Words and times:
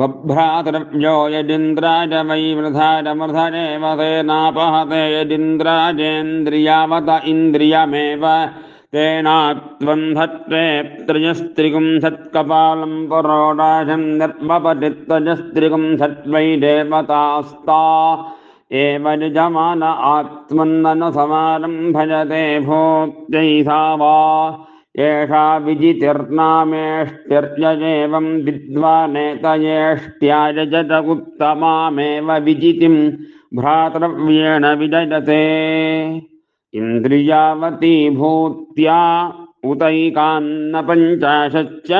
बभ्रातृव्यो 0.00 1.14
यदिन्द्राज 1.34 2.12
वै 2.30 2.42
वृधारमृधरेव 2.58 3.84
तेनापहते 4.00 5.02
यदिन्द्राजेन्द्रियावत 5.14 7.10
इन्द्रियमेव 7.32 8.24
तेनात्वं 8.94 10.00
धत्ते 10.14 10.62
त्रयस्त्रिगुं 11.08 11.88
सत्कपालं 12.04 12.94
पुरोडाशं 13.10 14.02
दर्पपति 14.20 14.90
त्वजस्त्रिगुं 15.08 15.84
सत्वै 16.00 16.46
देवतास्ता 16.64 17.82
एव 18.84 19.06
निजमान 19.20 19.82
आत्मन्ननुसमानं 20.14 21.76
भजते 21.94 22.42
भोक्त्यै 22.66 23.52
सा 23.68 23.78
वा 24.02 24.16
एषा 24.98 25.42
विजितिर्नामेष्ट्यर्यजेवं 25.64 28.24
विद्वानेतयेष्ट्यायजत 28.44 30.92
उत्तमामेव 31.08 32.30
विजितिं 32.44 32.96
भ्रातृव्येण 33.56 34.64
विजयते 34.78 35.42
इन्द्रियावती 36.74 37.92
भूत्या 38.16 38.98
उतैकान्न 39.70 40.80
पञ्चाशच्च 40.88 41.90